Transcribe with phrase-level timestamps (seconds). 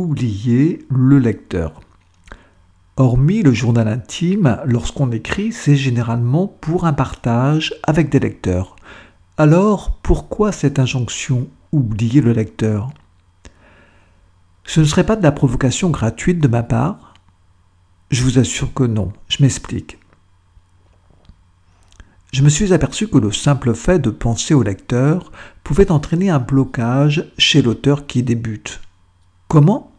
[0.00, 1.80] oublier le lecteur.
[2.96, 8.76] Hormis le journal intime, lorsqu'on écrit, c'est généralement pour un partage avec des lecteurs.
[9.36, 12.90] Alors, pourquoi cette injonction oublier le lecteur?
[14.64, 17.14] Ce ne serait pas de la provocation gratuite de ma part?
[18.10, 19.98] Je vous assure que non, je m'explique.
[22.32, 25.32] Je me suis aperçu que le simple fait de penser au lecteur
[25.64, 28.80] pouvait entraîner un blocage chez l'auteur qui débute.
[29.52, 29.92] Comment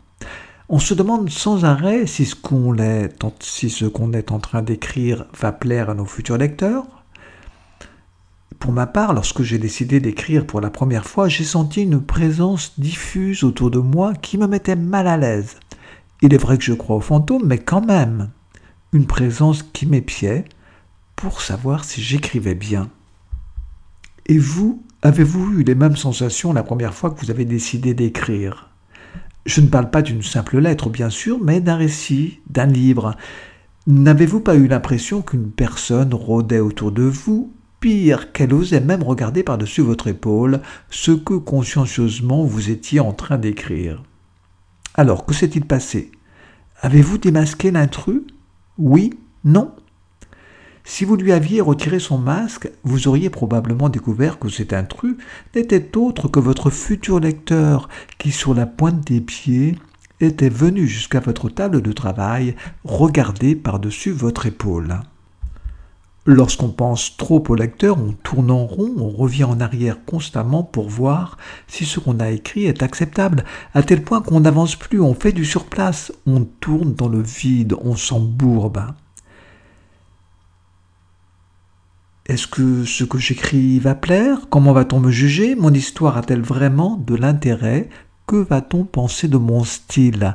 [0.67, 4.63] On se demande sans arrêt si ce qu'on est, si ce qu'on est en train
[4.63, 6.87] d'écrire va plaire à nos futurs lecteurs,
[8.57, 12.79] pour ma part, lorsque j'ai décidé d'écrire pour la première fois, j'ai senti une présence
[12.79, 15.57] diffuse autour de moi qui me mettait mal à l'aise.
[16.23, 18.31] Il est vrai que je crois aux fantômes, mais quand même,
[18.91, 20.45] une présence qui m'épiait
[21.15, 22.89] pour savoir si j'écrivais bien.
[24.25, 28.72] Et vous, avez-vous eu les mêmes sensations la première fois que vous avez décidé d'écrire?
[29.45, 33.15] Je ne parle pas d'une simple lettre, bien sûr, mais d'un récit, d'un livre.
[33.87, 39.43] N'avez-vous pas eu l'impression qu'une personne rôdait autour de vous pire qu'elle osait même regarder
[39.43, 44.01] par-dessus votre épaule ce que consciencieusement vous étiez en train d'écrire?
[44.93, 46.11] Alors, que s'est-il passé?
[46.81, 48.21] Avez-vous démasqué l'intrus?
[48.77, 49.19] Oui?
[49.43, 49.73] Non?
[50.85, 55.15] Si vous lui aviez retiré son masque, vous auriez probablement découvert que cet intrus
[55.55, 59.77] n'était autre que votre futur lecteur qui, sur la pointe des pieds,
[60.19, 64.99] était venu jusqu'à votre table de travail regarder par-dessus votre épaule.
[66.25, 70.89] Lorsqu'on pense trop au lecteur, on tourne en rond, on revient en arrière constamment pour
[70.89, 75.13] voir si ce qu'on a écrit est acceptable, à tel point qu'on n'avance plus, on
[75.13, 78.93] fait du surplace, on tourne dans le vide, on s'embourbe.
[82.25, 84.47] Est-ce que ce que j'écris va plaire?
[84.49, 85.55] Comment va-t-on me juger?
[85.55, 87.89] Mon histoire a-t-elle vraiment de l'intérêt?
[88.27, 90.31] Que va-t-on penser de mon style?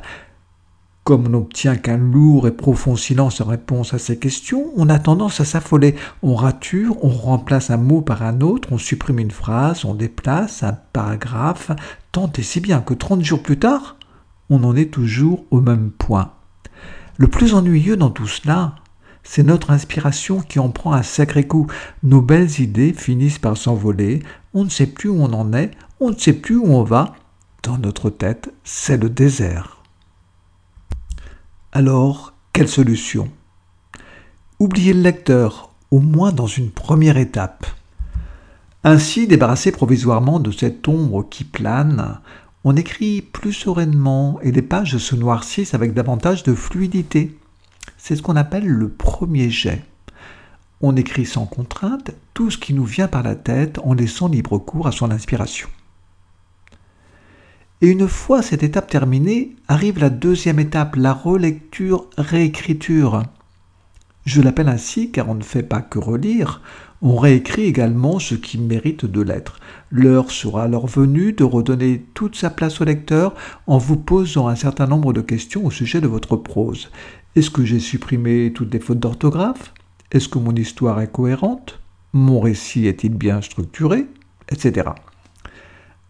[1.04, 4.98] Comme on n'obtient qu'un lourd et profond silence en réponse à ces questions, on a
[4.98, 5.94] tendance à s'affoler.
[6.22, 10.62] On rature, on remplace un mot par un autre, on supprime une phrase, on déplace
[10.62, 11.70] un paragraphe,
[12.12, 13.96] tant et si bien que 30 jours plus tard,
[14.50, 16.32] on en est toujours au même point.
[17.16, 18.74] Le plus ennuyeux dans tout cela,
[19.30, 21.66] c'est notre inspiration qui en prend un sacré coup.
[22.02, 24.22] Nos belles idées finissent par s'envoler,
[24.54, 27.14] on ne sait plus où on en est, on ne sait plus où on va.
[27.62, 29.82] Dans notre tête, c'est le désert.
[31.72, 33.28] Alors, quelle solution?
[34.60, 37.66] Oubliez le lecteur, au moins dans une première étape.
[38.82, 42.20] Ainsi, débarrassé provisoirement de cette ombre qui plane,
[42.64, 47.38] on écrit plus sereinement et les pages se noircissent avec davantage de fluidité.
[48.08, 49.84] C'est ce qu'on appelle le premier jet.
[50.80, 54.56] On écrit sans contrainte tout ce qui nous vient par la tête en laissant libre
[54.56, 55.68] cours à son inspiration.
[57.82, 63.24] Et une fois cette étape terminée, arrive la deuxième étape, la relecture-réécriture.
[64.24, 66.62] Je l'appelle ainsi car on ne fait pas que relire,
[67.00, 69.60] on réécrit également ce qui mérite de l'être.
[69.90, 73.34] L'heure sera alors venue de redonner toute sa place au lecteur
[73.66, 76.90] en vous posant un certain nombre de questions au sujet de votre prose.
[77.36, 79.74] Est-ce que j'ai supprimé toutes les fautes d'orthographe?
[80.10, 81.80] Est-ce que mon histoire est cohérente?
[82.12, 84.06] Mon récit est-il bien structuré?
[84.50, 84.90] Etc.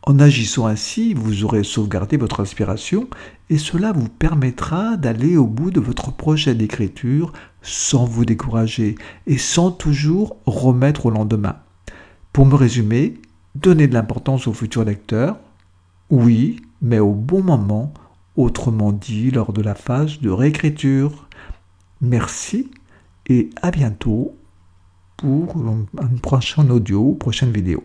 [0.02, 3.08] En agissant ainsi, vous aurez sauvegardé votre inspiration
[3.50, 8.94] et cela vous permettra d'aller au bout de votre projet d'écriture sans vous décourager
[9.26, 11.56] et sans toujours remettre au lendemain.
[12.32, 13.20] Pour me résumer,
[13.54, 15.36] donnez de l'importance au futur lecteur,
[16.10, 17.92] oui, mais au bon moment,
[18.38, 21.28] autrement dit lors de la phase de réécriture.
[22.00, 22.70] Merci
[23.26, 24.36] et à bientôt
[25.16, 27.82] pour un prochain audio ou prochaine vidéo.